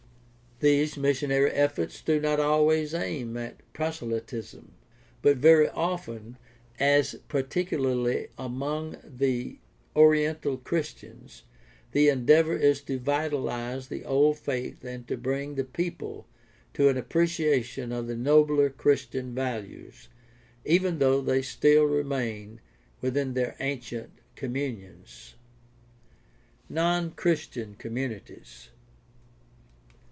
These 0.63 0.95
missionary 0.95 1.49
efforts 1.49 2.03
do 2.03 2.19
not 2.19 2.39
always 2.39 2.93
aim 2.93 3.35
at 3.35 3.57
proselytism, 3.73 4.73
but 5.23 5.37
very 5.37 5.67
often, 5.69 6.37
as 6.79 7.15
particularly 7.27 8.27
among 8.37 8.97
the 9.03 9.57
oriental 9.95 10.57
Christians, 10.57 11.41
the 11.93 12.09
endeavor 12.09 12.55
is 12.55 12.79
to 12.81 12.99
vitalize 12.99 13.87
the 13.87 14.05
old 14.05 14.37
faith 14.37 14.85
and 14.85 15.07
to 15.07 15.17
bring 15.17 15.55
the 15.55 15.63
people 15.63 16.27
to 16.75 16.89
an 16.89 16.97
appreciation 16.97 17.91
of 17.91 18.05
the 18.05 18.15
nobler 18.15 18.69
Chris 18.69 19.07
tian 19.07 19.33
values, 19.33 20.09
even 20.63 20.99
though 20.99 21.21
they 21.21 21.41
still 21.41 21.85
remain 21.85 22.61
within 23.01 23.33
their 23.33 23.55
ancient 23.59 24.11
communions. 24.35 25.33
Non 26.69 27.09
Christian 27.09 27.73
countries. 27.73 28.69